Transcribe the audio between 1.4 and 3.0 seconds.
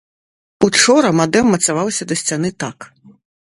мацаваўся да сцяны так.